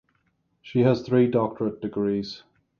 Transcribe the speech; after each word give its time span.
She 0.63 0.79
has 0.79 1.03
three 1.03 1.27
doctorate 1.29 1.79
degrees. 1.79 2.41